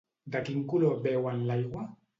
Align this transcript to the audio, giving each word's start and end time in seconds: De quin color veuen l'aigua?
De 0.35 0.39
quin 0.47 0.63
color 0.73 0.97
veuen 1.07 1.47
l'aigua? 1.51 1.89